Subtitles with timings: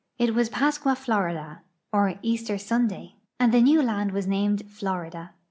[0.17, 1.61] It was Pascua Florida,
[1.93, 5.35] or Easter Sunday, and the new land was named Florida.